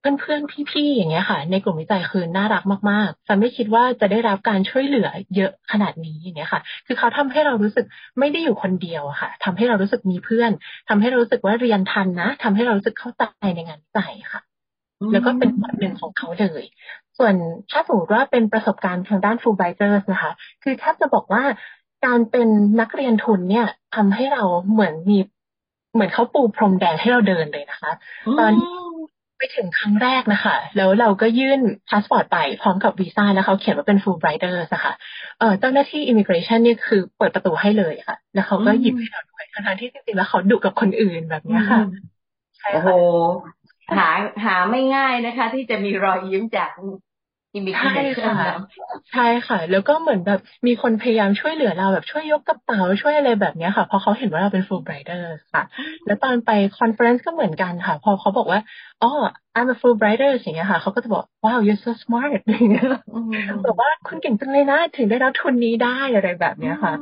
[0.00, 7.86] เพื่อนๆ พี่ๆ อย่างเงี้ยค่ะ ในกลุ่มวิจัยคือน่ารักมากๆฉันไม่คิดว่าจะได้รับการช่วยเหลือเยอะขนาดนี้อย่างเงี้ยค่ะ คือเขาทำให้เรารู้สึก
[8.18, 10.50] ไม่ได้อยู่คนเดียวค่ะทำให้เรารู้สึกมีเพื่อน
[10.88, 13.22] ทำให้เรารู้สึกว่าเรียนทันนะทำให้เรารู้สึกเข้าใจ
[13.56, 14.42] ในงานวิจัยค่ะ
[15.12, 16.64] แล้วก็เป็นบทหนึ่งของเขาเลย
[17.18, 17.34] ส่วน
[17.70, 20.32] ถ้าสมมติว่าเป็นประสบการณ์ทางด้าน Fulbrighter นะคะ
[20.62, 21.42] คือแทบจะบอกว่า
[22.06, 22.48] การเป็น
[22.80, 25.18] นักเรียนทุนเนี่ยทำให้เราเหมือนมี
[25.94, 27.92] เหมือนเขาปูพรมแดงให้เราเดินเลยนะคะ
[28.38, 28.52] ตอน
[29.38, 34.92] ไปถึงครั้งแรกนะคะ แล้วเราก็ยื่นพาสปอร์ตไปพร้อมกับวีซ่าแล้วเขาเขียนว่าเป็น Fulbrighter นะคะ
[35.38, 41.80] เอ่อเจ้าหน้าที่ immigration นี่คือเปิดประตูให้เลยค่ะ แล้วเขาก็หยิบให้เราด้วยทั้งที่จริงๆแล้วเขาดุกับคนอื่นแบบนี้ค่ะ
[42.72, 42.88] โอ้โห
[43.96, 44.08] หา
[44.44, 46.70] หาไม่ง่ายนะคะ ที่จะมีรอยยิ้มจาก
[47.72, 47.88] ใช่
[48.20, 48.34] ค่ะ
[49.10, 55.20] ใช่ค่ะ แล้วก็เหมือนแบบมีคนพยายามช่วยเหลือเราแบบช่วยยกกระเป๋าช่วยอะไรแบบนี้ค่ะพอเขาเห็นว่าเราเป็น Fulbrighter
[55.52, 55.62] ค่ะ
[56.04, 58.58] แล้วตอนไป conference ก็เหมือนกันค่ะ พอเขาบอกว่า
[59.00, 59.06] อ๋อ
[59.56, 62.84] I'm a Fulbrighter อย่างเงี้ยค่ะเขาก็จะบอก wow you're so smart อย่างเงี้ย
[63.64, 66.92] บอกว่าคุณเก่งจังเลยนะถึงได้รับทุนนี้ได้อะไรแบบเนี้ยค่ะ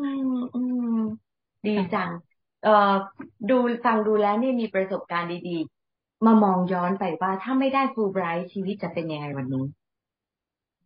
[1.67, 2.11] ดีจัง
[2.63, 2.95] เอ่อ
[3.49, 9.65] ดูฟังดูแล้วนี่มีประสบการณ์ดีๆ มามองย้อนไปว่าถ้าไม่ได้ฟูลไบรท์ชีวิตจะเป็นยังไงวันนี้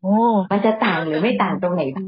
[0.01, 0.15] โอ้
[0.53, 2.07] มันจะต่างหรือไม่ต่างตรงไหนบ้าง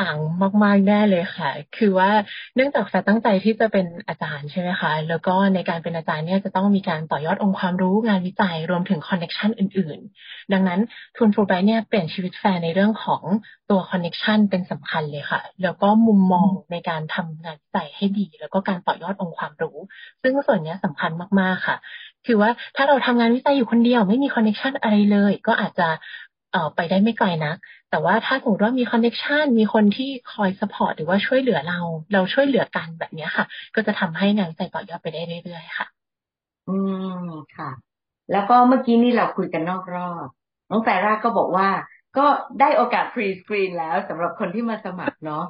[0.00, 0.18] ต่าง
[0.64, 2.10] มากๆแน่เลยค่ะ คือว่า
[2.54, 10.80] เนื่องจากแฟตั้งใจที่จะเป็นอาจารย์ใช่ไหมคะ แล้วก็ในการเป็นอาจารย์เนี่ยจะต้องมีการต่อยอดองค์ความรู้งานวิจัยรวมถึงคอนเน็ชันอื่น ๆ ดังนั้น
[11.16, 13.22] ทุนฟูไบเนี่ยเปลี่ยนชีวิตแฟร่าในเรื่องของ
[13.70, 19.76] ตัว connection เป็นสำคัญเลยค่ะ แล้วก็มุมมองในการทำงานวิจัยให้ดี แล้วก็การต่อยอดองค์ความรู้
[20.22, 21.76] ซึ่งส่วนนี้สำคัญมากๆค่ะ
[22.26, 26.29] คือว่าถ้าเราทำงานวิจัยอยู่คนเดียวไม่มี connection อะไรเลย ก็อาจจะเอ่อ
[26.76, 27.52] ไปได้ไม่ไกลนะ
[27.90, 31.78] แต่ว่าถ้าสมมติว่ามี connection มีคนที่คอย support หรือว่าช่วยเหลือเรา
[32.12, 35.86] เราช่วยเหลือกันแบบนี้ค่ะ ก็จะทำให้งานวิจัยต่อยอดไปได้เรื่อยๆค่ะ
[36.68, 36.76] อื
[37.24, 37.70] มค่ะ
[38.30, 40.26] แล้วก็เมื่อกี้นี่เราคุยกันนอกรอบ
[40.70, 41.68] น้องแฟร่าก็บอกว่า
[42.16, 42.26] ก็
[42.60, 45.44] ได้โอกาสฟรีสกรีนแล้วสำหรับคนที่มาสมัครเนาะ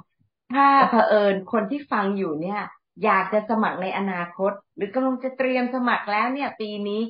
[0.52, 2.60] ถ้าเผอิญคนที่ฟังอยู่เนี่ย
[3.04, 7.00] อยากจะสมัครในอนาคต หรือกำลังจะเตรียมสมัครแล้วเนี่ย ปีนี้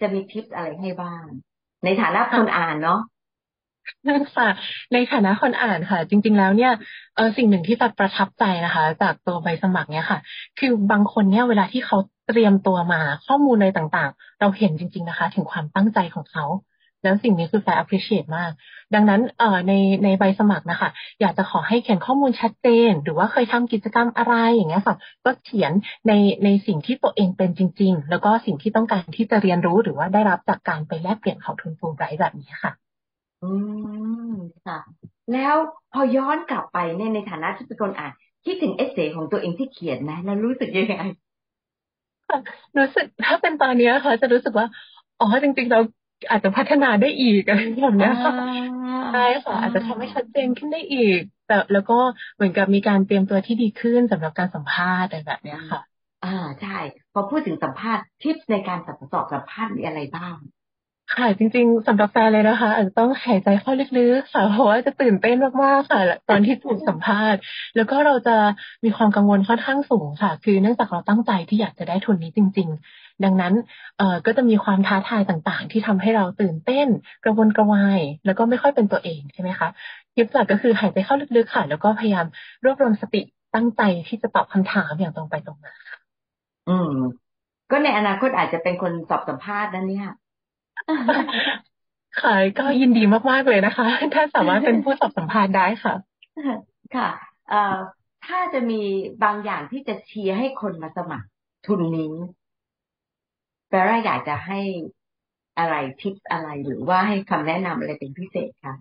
[0.00, 1.24] จะมีทิปอะไรให้บ้าง
[1.84, 3.00] ในฐานะคนอ่านเนาะ
[4.36, 4.48] ค่ะ
[4.92, 6.72] ในฐานะคนอ่านค่ะ จริง ๆ แล้วเนี่ย
[7.16, 10.18] เออสิ่งหนึ่งที่จะประทับใจนะคะ จากตัวใบสมัครเนี่ยค่ะ
[10.58, 11.98] คือบางคนเนี่ยเวลาที่เขา
[12.28, 16.46] เตรียมตัวมาข้อมูลอะไรต่างๆ เราเห็นจริง ๆนะคะ ถึงความตั้งใจของเขา
[17.02, 18.50] แล้วสิ่งนี้คือแฟร์ appreciate มาก
[18.94, 19.72] ดังนั้นเอ่อใน
[20.04, 25.72] ในใบสมัครนะคะ อยากจะขอให้เขียนข้อมูลชัดเจน หรือว่าเคยทำกิจกรรมอะไรอย่างเงี้ยค่ะ ก็เขียน
[26.08, 26.12] ใน
[26.44, 32.72] ในสิ่งที่ตัวเองเป็นจริง ๆ แล้วก็สิ่งที่ต้องการที่จะเรียนรู้หรือว่าได้รับจากการไปแลกเปลี่ยนของทุนฟูไบรท์แบบนี้ค่ะ
[33.42, 33.46] อื
[34.30, 34.32] ม
[34.64, 34.78] ค่ะ
[35.30, 35.56] แล้ว
[35.90, 38.12] พอย้อนกลับไปเนี่ยในฐานะที่เป็นคนอ่าน
[38.44, 40.94] คิดถึงเอเซของตัวเองที่เขียนนะแล้วรู้สึกยังไง
[42.78, 44.66] รู้สึกถ้าเป็นตอนนี้ค่ะจะรู้สึกว่า
[45.18, 45.78] อ๋อจริง ๆ เรา
[46.30, 48.32] อาจจะพัฒนาได้อีกอะไรแบบนี้ค่ะ
[49.10, 51.94] ใช่ค่ะอาจจะทำให้ชัดเจนขึ้นได้อีก แต่แล้วก็
[52.34, 55.80] เหมือนกับมีการเตรียมตัวที่ดีขึ้นสำหรับการสัมภาษณ์อะไรแบบนี้ค่ะ
[56.24, 56.28] อ่า
[56.60, 56.68] ใช่
[57.12, 60.34] พอพูดถึงสัมภาษณ์ทิปในการสอบสัมภาษณ์มีอะไรบ้าง
[61.14, 67.40] ค่ะจริงๆสำหรับแฟนเลยนะคะ อาจจะต้องหายใจเข้าลึกๆค่ะเพราะว่าจะตื่นเต้นมากๆค่ะ ตอนที่ถูกสัมภาษณ์
[67.76, 68.36] แล้วก็เราจะ
[68.84, 73.54] มีความกังวลค่อนข้างสูงค่ะ คือเนื่องจากเราตั้งใจที่อยากจะได้ทุนนี้จริง ๆ ดังนั้น
[73.98, 76.86] เอ่อก็จะมีความท้าทายต่างๆ ที่ทำให้เราตื่นเต้น
[77.24, 79.68] กระวนกระวายแล้วก็ไม่ค่อยเป็นตัวเองใช่ไหมคะ
[80.14, 82.26] ทิปหลักก็คือหายใจเข้าลึกๆค่ะ แล้วก็พยายาม
[82.64, 83.22] รวบรวมสติ
[83.54, 85.72] ตั้งใจที่จะตอบคำถามอย่างตรงไปตรงมา
[86.68, 86.92] อืม
[87.70, 90.08] ก็ในอนาคตอาจจะเป็นคนสอบสัมภาษณ์นั่นเนี่ย
[92.20, 95.94] ค่ะก็ยินดีมากๆเลยนะคะ ถ้าสามารถเป็นผู้สอบสัมภาษณ์ได้ค่ะ
[96.96, 97.08] ค่ะ
[97.48, 97.78] เอ่อ
[98.26, 98.80] ถ้าจะมี
[99.24, 101.26] บางอย่างที่จะเชียร์ให้คนมาสมัคร
[101.66, 102.14] ทุนนี้
[103.68, 104.60] แปลว่าอยากจะให้
[105.58, 108.74] อะไรทิปอะไรหรือว่าให้คำแนะนำอะไรเป็นพิเศษคะ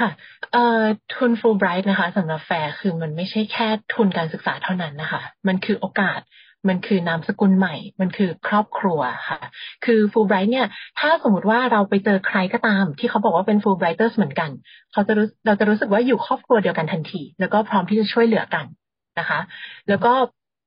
[0.00, 0.10] ค่ะ
[0.52, 0.82] เอ่อ
[1.14, 6.20] ทุนฟูลไบรท์นะคะสำหรับแฟร์คือมันไม่ใช่แค่ทุนการศึกษาเท่านั้นนะคะ มันคือโอกาส
[6.68, 9.40] มันคือนามสกุลใหม่ มันคือครอบครัวค่ะ
[9.84, 10.66] คือฟูลไบรท์เนี่ย
[10.98, 14.50] ถ้าสมมติว่าเราไปเจอใครก็ตาม ที่เขาบอกว่าเป็นฟูลไบรเตอร์เหมือนกัน
[14.92, 18.66] เขาจะรู้เราจะรู้สึกว่าอยู่ครอบครัวเดียวกันทันที แล้วก็พร้อมที่จะช่วยเหลือกัน
[19.18, 19.40] นะคะ
[19.88, 20.12] แล้วก็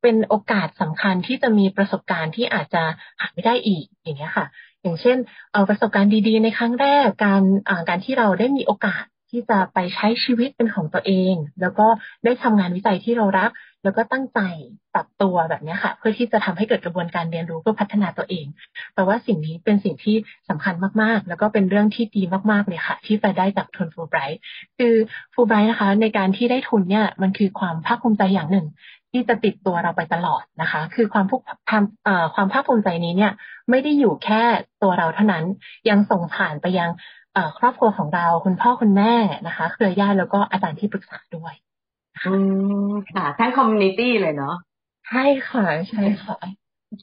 [0.02, 2.84] เป็นโอกาสสำคัญที่จะมีประสบการณ์ที่อาจจะ
[3.22, 4.46] หาไม่ได้อีกอย่างเงี้ยค่ะ
[4.82, 5.18] อย่างเช่น
[5.70, 7.44] ประสบการณ์ดีๆ ในครั้งแรกการ
[7.90, 11.88] การที่เราได้มีโอกาสที่จะไปใช้ชีวิตเป็นของตัวเอง แล้วก็
[12.26, 13.50] ได้ทำงานวิจัยที่เรารัก
[13.88, 14.39] แล้วก็ตั้งใจ
[14.93, 18.45] ปรับตัวแบบนี้ค่ะ เพื่อที่จะทำให้เกิดกระบวนการเรียนรู้เพื่อพัฒนาตัวเอง
[18.93, 20.15] แปลว่าสิ่งนี้เป็นสิ่งที่
[20.50, 24.39] สำคัญมากๆ แล้วก็เป็นเรื่องที่ดีมากๆเลยค่ะ ที่ไปได้จากทุนฟูไบรท์
[24.78, 24.93] คือ
[25.34, 28.67] ฟูไบรท์นะคะ ในการที่ได้ทุนเนี่ยมันคือความภาคภูมิใจอย่างหนึ่ง
[29.12, 31.41] ที่จะติดตัวเราไปตลอดนะคะ คือความภาค
[32.36, 33.32] ความภาคภูมิใจนี้เนี่ย
[33.69, 34.41] ไม่ได้อยู่แค่
[34.84, 35.45] ตัวเราเท่านั้น
[35.89, 36.89] ยังส่งผ่านไปยัง
[37.60, 39.13] ครอบครัวของเราคุณพ่อคุณแม่
[39.47, 41.54] นะคะ เครือญาติแล้วก็อาจารย์ที่ปรึกษาด้วย
[42.25, 42.34] อื
[42.89, 44.56] มค่ะ ทั้ง community เลยเนาะ
[45.08, 46.38] ใช่ค่ะใช่ค่ะ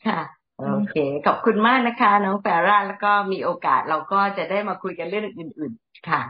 [0.07, 0.21] ค่ะ
[0.59, 0.95] โอเค
[1.27, 6.23] ขอบคุณมากนะคะ น้องแฟร่าแล้วก็มีโอกาสเราก็จะได้มาคุยกันเรื่องอื่น ๆ ค่ะ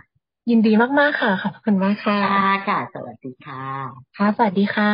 [0.50, 2.18] ยินดีมาก ๆ ค่ะ ขอบคุณมากค่ะ
[2.68, 3.62] ค่ะสวัสดีค่ะ
[4.16, 4.92] ค่ะ สวัสดีค่ะ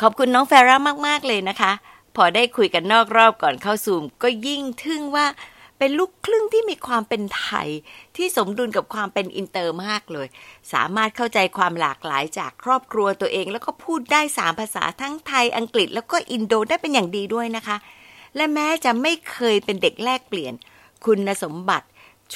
[0.00, 0.76] ขอบคุณน้องแฟร่า
[1.06, 1.72] มาก ๆ เลยนะคะ
[2.16, 5.26] พอได้คุยกันนอกรอบก่อนเข้าซูม ก็ยิ่งทึ่งว่า
[5.84, 7.68] เป็นลูกครึ่งที่มีความเป็นไทย
[8.16, 10.26] ที่สมดุลกับความเป็นอินเตอร์มากเลย
[10.72, 17.76] สามารถเข้าใจความหลากหลายจากครอบครัวตัวเอง แล้วก็พูดได้สามภาษาทั้งไทยอังกฤษ แล้วก็อินโดได้เป็นอย่างดีด้วยนะคะ
[18.36, 20.54] และแม้จะไม่เคยเป็นเด็กแลกเปลี่ยน
[21.04, 21.86] คุณสมบัติ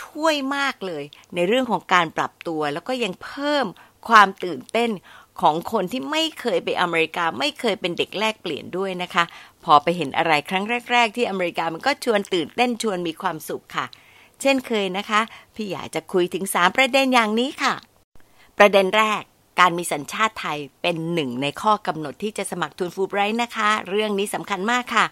[0.01, 1.05] ช่วยมากเลย
[1.35, 3.67] ในเรื่องของการปรับตัว แล้วก็ยังเพิ่ม
[4.09, 4.91] ความตื่นเต้น
[5.41, 9.25] ของคนที่ไม่เคยไปอเมริกา ไม่เคยเป็นเด็กแลกเปลี่ยนด้วยนะคะ
[9.65, 13.87] พอไปเห็นอะไรครั้งแรก ๆ ที่อเมริกามันก็ชวนตื่นเต้นชวนมีความสุขค่ะ
[14.41, 15.21] เช่นเคยนะคะ
[15.55, 17.75] พี่อยากจะคุยถึง 3 ประเด็นอย่างนี้ค่ะ
[18.59, 19.23] ประเด็นแรก
[19.61, 25.05] การมีสัญชาติไทยเป็นหนึ่งในข้อกำหนดที่จะสมัครทุนฟูไบรท์นะคะ เรื่องนี้สำคัญมากค่ะ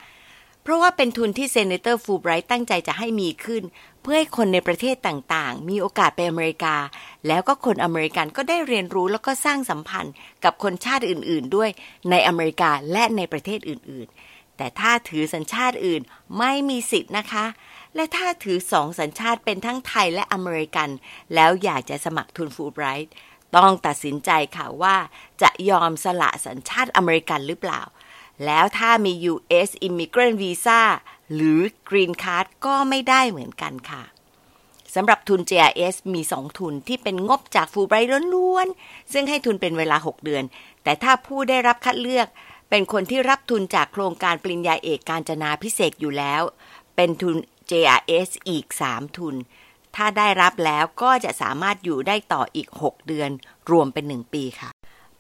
[0.65, 3.63] เพราะว่าเป็นทุนที่ Senator Fulbright ตั้งใจจะให้มีขึ้น
[4.03, 6.77] เพื่อให้คนในประเทศต่างๆ มีโอกาสไปอเมริกา
[7.27, 11.71] แล้วก็คนอเมริกันก็ได้เรียนรู้แล้วก็สร้างสัมพันธ์กับคนชาติอื่น ๆ ด้วย
[12.11, 16.03] ในอเมริกาและในประเทศอื่น ๆ แต่ถ้าถือสัญชาติอื่น
[16.39, 17.45] ไม่มีสิทธิ์นะคะ
[17.95, 20.89] และถ้าถือสองสัญชาติเป็นทั้งไทยและอเมริกัน
[21.35, 23.15] แล้วอยากจะสมัครทุนฟูไบรท์
[23.57, 24.97] ต้องตัดสินใจค่ะว่า
[25.43, 27.83] จะยอมสละสัญชาติอเมริกันหรือเปล่า
[28.47, 29.69] แล้วถ้ามี U.S.
[29.87, 30.81] Immigrant Visa
[31.35, 34.03] หรือ Green Card ก็ไม่ได้เหมือนกันค่ะ
[34.95, 40.45] สำหรับทุน JRS มี 2 ทุนที่เป็นงบจากฟูไบรท์ล้วนๆ ซึ่งให้ทุนเป็นเวลา 6 เดือน
[40.83, 42.27] แต่ถ้าผู้ได้รับคัดเลือก
[42.71, 46.43] เป็นคนที่รับทุนจากโครงการปริญญาเอกการจนาพิเศษอยู่แล้ว
[46.97, 47.37] เป็นทุน
[47.71, 49.35] JRS อีก 3 ทุน
[49.97, 53.31] ถ้าได้รับแล้วก็จะสามารถอยู่ได้ต่ออีก 6 เดือน
[53.71, 54.71] รวมเป็น 1 ปีค่ะ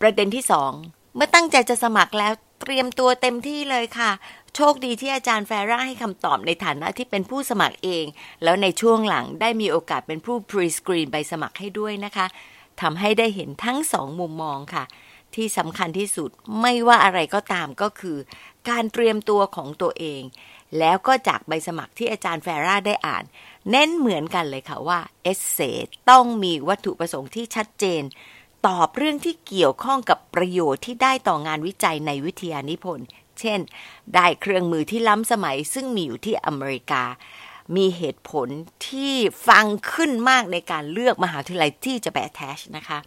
[0.00, 0.44] ประเด็นที่
[0.80, 2.32] 2 เมื่อตั้งใจจะสมัครแล้ว
[2.64, 4.10] เตรียมตัวเต็มที่เลยค่ะ
[4.54, 8.04] โชคดีที่อาจารย์แฟร่าให้คำตอบในฐานะที่เป็นผู้สมัครเอง
[8.42, 12.26] แล้วในช่วงหลังได้มีโอกาสเป็นผู้พรีสกรีนใบสมัครให้ด้วยนะคะ
[12.80, 14.84] ทำให้ได้เห็นทั้งสองมุมมองค่ะ
[15.34, 18.18] ที่สำคัญที่สุดไม่ว่าอะไรก็ตามก็คือ
[18.68, 20.22] การเตรียมตัวของตัวเอง
[20.78, 23.24] แล้วก็จากใบสมัครที่อาจารย์แฟร่าได้อ่าน
[23.70, 25.58] เน้นเหมือนกันเลยค่ะว่าเอเซ
[26.10, 28.02] ต้องมีวัตถุประสงค์ที่ชัดเจน
[28.66, 33.06] ตอบเรื่องที่เกี่ยวข้องกับประโยชน์ที่ได้ต่องานวิจัยในวิทยานิพนธ์
[33.40, 33.60] เช่น
[34.14, 37.02] ได้เครื่องมือที่ล้ำสมัยซึ่งมีอยู่ที่อเมริกา
[37.76, 38.48] มีเหตุผล
[38.88, 39.14] ที่
[39.48, 42.98] ฟังขึ้นมากในการเลือกมหาวิทยาลัยที่จะแปะแทชนะคะ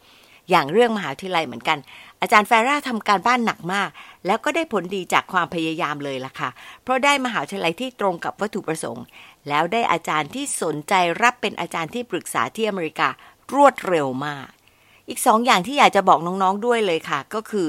[0.50, 1.78] อย่างเรื่องมหาวิทยาลัยเหมือนกัน
[2.22, 3.90] อาจารย์แฟร่าทำการบ้านหนักมาก
[4.26, 6.50] แล้วก็ได้ผลดีจากความพยายามเลยล่ะค่ะ
[6.84, 9.06] เพราะได้มหาวิทยาลัยที่ตรงกับวัตถุประสงค์
[9.50, 13.08] แล้วได้อาจารย์ที่สนใจรับเป็นอาจารย์ที่ปรึกษาที่อเมริกา
[13.54, 14.48] รวดเร็วมาก
[15.10, 17.68] อีกสองอย่างที่อยากจะบอกน้องๆด้วยเลยค่ะ ก็คือ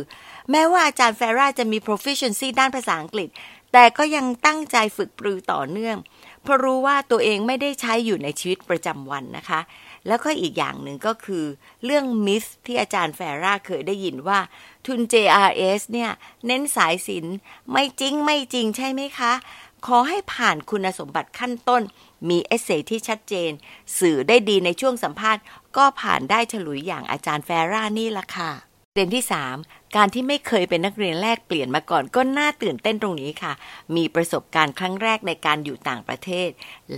[0.50, 3.28] แม้ว่าอาจารย์แฟร่าจะมี proficiency ด้านภาษาอังกฤษ
[3.72, 5.96] แต่ก็ยังตั้งใจฝึกปรือต่อเนื่อง
[6.42, 9.60] เพราะรู้ว่าตัวเองไม่ได้ใช้อยู่ในชีวิตประจำวันนะคะ
[10.06, 11.44] แล้วก็อีกอย่างหนึ่งก็คือ
[11.84, 14.38] เรื่องมิสที่อาจารย์แฟร่าเคยได้ยินว่า
[14.86, 16.10] ทุน JRS เนี่ย
[16.46, 17.26] เน้นสายสิน
[17.72, 19.32] ไม่จริงไม่จริงใช่ไหมคะ
[19.86, 21.82] ขอให้ผ่านคุณสมบัติขั้นต้น
[22.28, 23.50] มี essay ที่ชัดเจน
[23.98, 25.42] สื่อได้ดีในช่วงสัมภาษณ์
[25.76, 28.52] ก็ผ่านได้ฉลุยอย่างอาจารย์แฟร่านี่ละค่ะ
[28.94, 29.24] ประเด็นที่
[29.58, 33.52] 3 การที่ไม่เคยเป็นนักเรียนแลกเปลี่ยนมาก่อนก็น่าตื่นเต้นตรงนี้ค่ะ
[33.96, 36.48] มีประสบการณ์ครั้งแรกในการอยู่ต่างประเทศ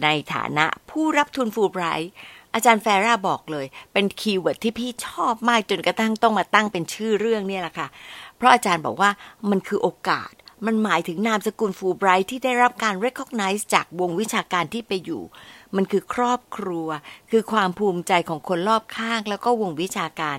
[0.03, 2.13] ในฐานะผู้รับทุนฟูลไบรท์
[2.55, 7.89] อาจารย์แฟร่าบอกเลย เป็น keyword ที่พี่ชอบมากจนกระทั่งต้องมาตั้งเป็นชื่อเรื่องเนี่ยแหละค่ะ
[8.37, 9.11] เพราะอาจารย์บอกว่า
[9.51, 10.33] มันคือโอกาส
[10.67, 15.23] มันหมายถึงนามสกุลฟูไบรท์ที่ได้รับการ recognize จากวงวิชาการที่ไปอยู่
[15.77, 16.89] มันคือครอบครัว
[17.31, 20.39] คือความภูมิใจของคนรอบข้าง แล้วก็วงวิชาการ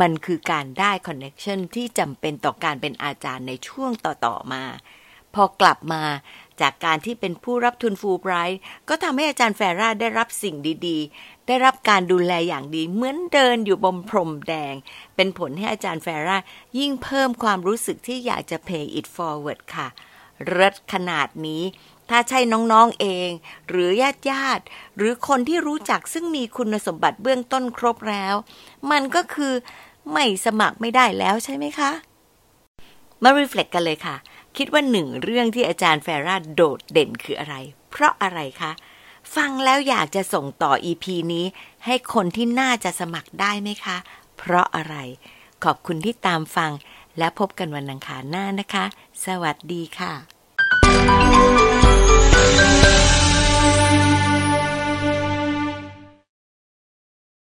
[0.00, 4.62] มันคือการได้ connection ที่จำเป็นต่อการเป็นอาจารย์ในช่วงต่อ ๆ มา
[5.34, 6.02] พอกลับมา
[6.60, 14.74] จากการที่เป็นผู้รับทุนฟูลไบรท์ก็ทำให้อาจารย์แฟร่าได้รับสิ่งดีๆ ได้รับการดูแลอย่างดี เหมือนเดินอยู่บนพรมแดง
[15.16, 16.36] เป็นผลให้อาจารย์แฟร่า
[16.78, 19.88] ยิ่งเพิ่มความรู้สึกที่อยากจะ pay it forward ค่ะ
[20.46, 21.62] เริศขนาดนี้
[22.10, 23.30] ถ้าใช่น้องๆเอง
[23.68, 24.64] หรือญาติญาติ
[24.96, 28.34] หรือคนที่รู้จักซึ่งมีคุณสมบัติเบื้องต้นครบแล้ว
[28.90, 29.52] มันก็คือ
[30.12, 31.90] ไม่สมัครไม่ได้แล้วใช่ไหมคะ
[33.22, 34.16] มารีเฟล็กกันเลยค่ะ
[34.62, 37.54] คิดว่าหนึ่งเรื่องที่อาจารย์แฟราโดดเด่นคืออะไร
[37.90, 38.72] เพราะอะไรคะ
[39.34, 41.46] ฟังแล้วอยากจะส่งต่อ EP นี้
[41.86, 43.96] ให้คนที่น่าจะสมัครได้ไหมคะ
[44.36, 44.94] เพราะอะไร
[45.64, 46.70] ขอบคุณที่ตามฟัง
[47.18, 48.84] และพบกันวันอังคารหน้านะคะ
[49.26, 50.12] สวัสดีค่ะ